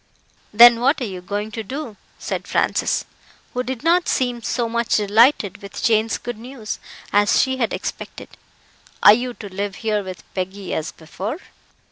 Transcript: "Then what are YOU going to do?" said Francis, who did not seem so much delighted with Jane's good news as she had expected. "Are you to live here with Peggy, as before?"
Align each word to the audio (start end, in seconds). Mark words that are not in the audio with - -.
"Then 0.51 0.79
what 0.79 0.99
are 0.99 1.03
YOU 1.05 1.21
going 1.21 1.51
to 1.51 1.61
do?" 1.61 1.95
said 2.17 2.47
Francis, 2.47 3.05
who 3.53 3.61
did 3.61 3.83
not 3.83 4.07
seem 4.07 4.41
so 4.41 4.67
much 4.67 4.95
delighted 4.95 5.61
with 5.61 5.83
Jane's 5.83 6.17
good 6.17 6.39
news 6.39 6.79
as 7.13 7.39
she 7.39 7.57
had 7.57 7.71
expected. 7.71 8.29
"Are 9.03 9.13
you 9.13 9.35
to 9.35 9.47
live 9.53 9.75
here 9.85 10.01
with 10.03 10.23
Peggy, 10.33 10.73
as 10.73 10.91
before?" 10.91 11.37